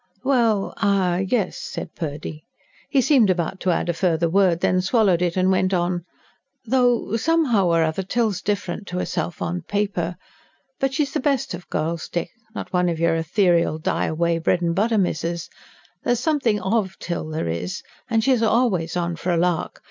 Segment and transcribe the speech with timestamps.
[0.23, 1.19] "Well, er...
[1.21, 2.43] yes," said Purdy.
[2.89, 6.05] He seemed about to add a further word, then swallowed it, and went on:
[6.65, 10.17] "Though, somehow or other, Till's different to herself, on paper.
[10.79, 12.31] But she's the best of girls, Dick.
[12.55, 15.51] Not one o' your ethereal, die away, bread and butter misses.
[16.01, 19.79] There's something OF Till there is, and she's always on for a lark.